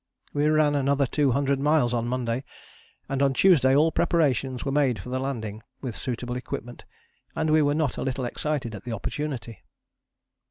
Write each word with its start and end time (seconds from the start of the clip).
We 0.33 0.47
ran 0.47 0.73
another 0.73 1.05
two 1.05 1.29
hundred 1.29 1.59
miles 1.59 1.93
on 1.93 2.07
Monday, 2.07 2.43
and 3.07 3.21
on 3.21 3.33
Tuesday 3.33 3.75
all 3.75 3.91
preparations 3.91 4.65
were 4.65 4.71
made 4.71 4.97
for 4.97 5.09
the 5.09 5.19
landing, 5.19 5.61
with 5.79 5.95
suitable 5.95 6.35
equipment, 6.35 6.85
and 7.35 7.51
we 7.51 7.61
were 7.61 7.75
not 7.75 7.97
a 7.97 8.01
little 8.03 8.25
excited 8.25 8.73
at 8.73 8.83
the 8.83 8.93
opportunity. 8.93 9.59